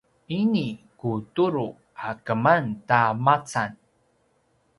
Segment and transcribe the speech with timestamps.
[0.39, 0.67] ini
[0.99, 1.67] ku turu
[2.07, 3.71] a keman ta macam